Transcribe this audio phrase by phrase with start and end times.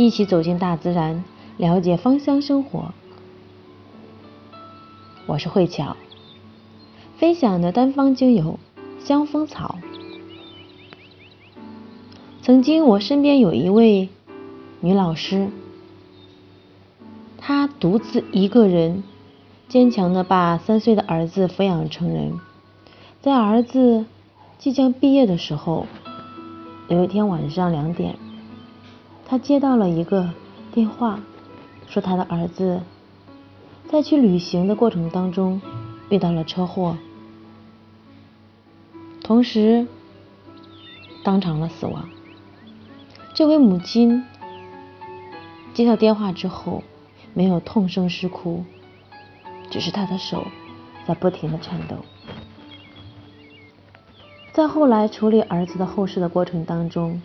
[0.00, 1.22] 一起走进大自然，
[1.58, 2.94] 了解芳香生活。
[5.26, 5.94] 我是慧巧，
[7.18, 8.58] 分享的单方精油
[8.98, 9.78] 香蜂草。
[12.40, 14.08] 曾经我身边有一位
[14.80, 15.50] 女老师，
[17.36, 19.02] 她独自一个人
[19.68, 22.40] 坚强的把三岁的儿子抚养成人。
[23.20, 24.06] 在儿子
[24.56, 25.86] 即将毕业的时候，
[26.88, 28.16] 有一天晚上两点，
[29.30, 30.28] 他接到了一个
[30.72, 31.20] 电话，
[31.86, 32.80] 说他的儿子
[33.88, 35.62] 在去旅行的过程当中
[36.08, 36.96] 遇到了车祸，
[39.22, 39.86] 同时
[41.22, 42.10] 当场了死亡。
[43.32, 44.24] 这位母亲
[45.74, 46.82] 接到电话之后，
[47.32, 48.64] 没有痛声失哭，
[49.70, 50.48] 只是她的手
[51.06, 51.98] 在不停的颤抖。
[54.52, 57.22] 在后来处理儿子的后事的过程当中，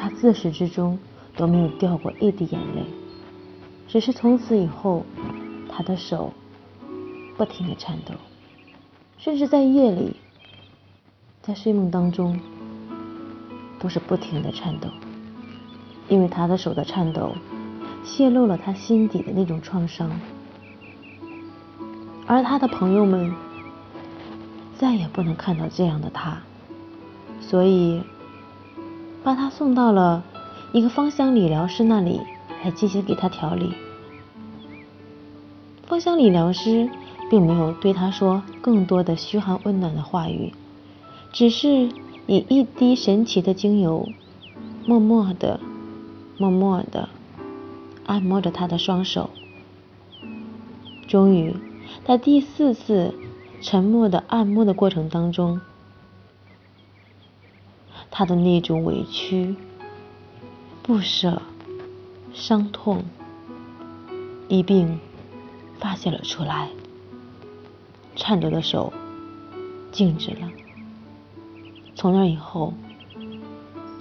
[0.00, 0.98] 他自始至终
[1.36, 2.86] 都没有掉过一滴眼泪，
[3.86, 5.04] 只是从此以后，
[5.68, 6.32] 他的手
[7.36, 8.14] 不停的颤抖，
[9.18, 10.16] 甚至在夜里，
[11.42, 12.40] 在睡梦当中。
[13.82, 14.90] 都是不停的颤抖，
[16.06, 17.34] 因为他的手的颤抖
[18.04, 20.10] 泄露了他心底的那种创伤，
[22.26, 23.34] 而他的朋友们
[24.76, 26.42] 再也不能看到这样的他，
[27.40, 28.02] 所以
[29.22, 30.24] 把他送到了
[30.72, 32.20] 一个芳香理疗师那里
[32.64, 33.72] 来进行给他调理。
[35.86, 36.88] 芳香理疗师
[37.28, 40.52] 并没有对他说更多的嘘寒问暖的话语，
[41.32, 41.88] 只是。
[42.26, 44.08] 以一滴神奇的精油，
[44.86, 45.58] 默默的、
[46.38, 47.08] 默默的
[48.06, 49.30] 按摩着他的双手。
[51.08, 51.56] 终于，
[52.04, 53.12] 在第四次
[53.60, 55.60] 沉默的按摩的过程当中，
[58.20, 59.56] 他的那种委屈、
[60.82, 61.40] 不舍、
[62.34, 63.02] 伤痛
[64.46, 65.00] 一并
[65.78, 66.68] 发泄了出来，
[68.14, 68.92] 颤抖的手
[69.90, 70.50] 静止了。
[71.94, 72.74] 从那以后，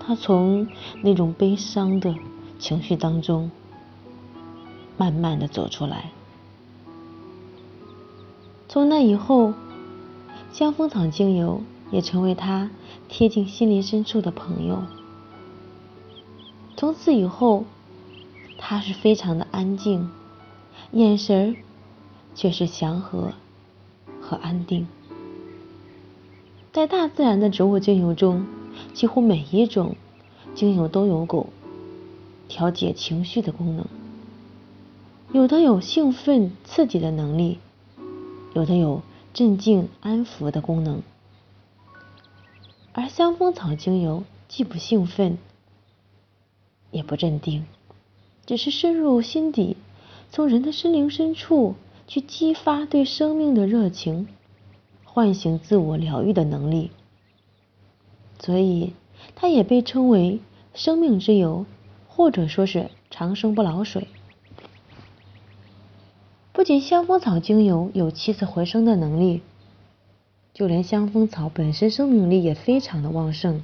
[0.00, 0.66] 他从
[1.02, 2.14] 那种悲伤的
[2.58, 3.50] 情绪当中
[4.96, 6.10] 慢慢的走出来。
[8.66, 9.52] 从那以后，
[10.52, 11.60] 香风草精油
[11.90, 12.70] 也成为他
[13.08, 14.82] 贴近心灵深处的朋友。
[16.76, 17.64] 从此以后，
[18.58, 20.10] 他是非常的安静，
[20.92, 21.56] 眼神
[22.34, 23.32] 却是祥和
[24.20, 24.86] 和安定。
[26.72, 28.46] 在大自然的植物精油中，
[28.92, 29.96] 几乎每一种
[30.54, 31.48] 精油都有狗
[32.48, 33.86] 调节情绪的功能。
[35.32, 37.58] 有的有兴奋刺激的能力，
[38.54, 39.00] 有的有
[39.32, 41.02] 镇静安抚的功能。
[42.98, 45.36] 而香蜂草精油既不兴奋，
[46.90, 47.66] 也不镇定，
[48.46, 49.76] 只是深入心底，
[50.30, 51.74] 从人的心灵深处
[52.08, 54.26] 去激发对生命的热情。
[55.04, 56.90] 唤醒自我疗愈的能力，
[58.38, 58.94] 所以
[59.34, 60.40] 它也被称为
[60.72, 61.66] 生命之油，
[62.08, 64.08] 或者说是长生不老水。
[66.54, 69.42] 不仅香蜂草精油有起死回生的能力，
[70.56, 73.62] 就连香蜂草本身生命力也非常的旺盛。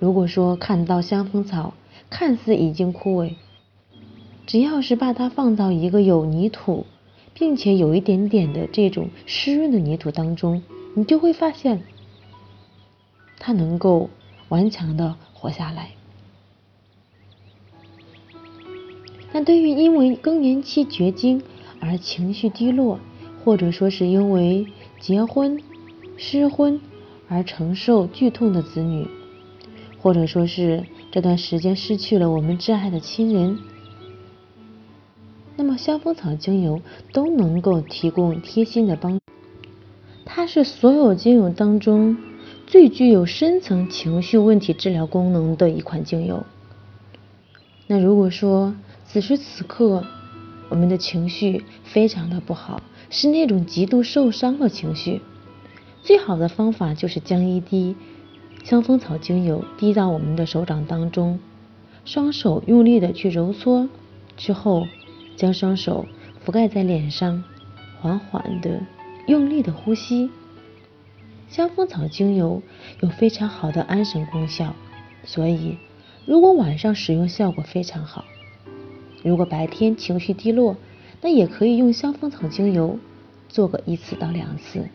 [0.00, 1.74] 如果说看到香蜂草
[2.10, 3.36] 看似已经枯萎，
[4.44, 6.84] 只要是把它放到一个有泥土。
[7.34, 10.62] 并且有一点点的这种湿润的泥土当中，
[10.94, 11.82] 你就会发现
[13.38, 14.10] 它能够
[14.50, 15.92] 顽强的活下来。
[19.32, 21.42] 那对于因为更年期绝经
[21.80, 23.00] 而情绪低落，
[23.44, 24.66] 或者说是因为
[25.00, 25.60] 结婚
[26.16, 26.80] 失婚
[27.28, 29.08] 而承受剧痛的子女，
[30.00, 33.58] 或者说是这段时间失去了我们挚爱的亲人。
[35.56, 36.80] 那么香蜂草精油
[37.12, 39.20] 都能够提供贴心的帮助，
[40.24, 42.16] 它是所有精油当中
[42.66, 46.44] 最具有深层情绪问题治疗功能的一款精油。
[47.86, 48.74] 那如果说
[49.04, 50.04] 此时此刻
[50.70, 52.80] 我们的情绪非常的不好，
[53.12, 55.20] 是那种极度受伤的情绪，
[56.02, 57.94] 最好的方法就是将一滴
[58.64, 61.38] 香风草精油滴到我们的手掌当中，
[62.04, 63.88] 双手用力的去揉搓
[64.36, 64.88] 之后。
[65.34, 66.04] 将双手
[66.44, 67.42] 覆盖在脸上，
[68.00, 68.82] 缓缓的、
[69.26, 70.30] 用力的呼吸。
[71.48, 72.62] 香风草精油
[73.00, 74.74] 有非常好的安神功效，
[75.24, 75.78] 所以
[76.26, 78.26] 如果晚上使用效果非常好。
[79.24, 80.76] 如果白天情绪低落，
[81.22, 82.98] 那也可以用香蜂草精油
[83.48, 84.88] 做个一次到两次。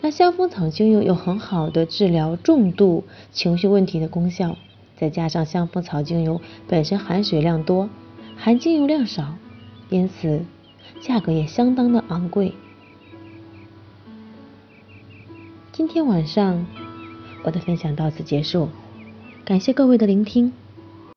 [0.00, 4.56] 那香蜂草精油有很好的治疗重度情绪问题的功效，
[4.96, 7.88] 再加上香蜂草精油本身含水量多，
[8.36, 9.36] 含精油量少，
[9.90, 10.44] 因此
[11.00, 12.54] 价格也相当的昂贵。
[15.70, 16.66] 今天晚上
[17.44, 18.70] 我的分享到此结束，
[19.44, 20.52] 感谢各位的聆听。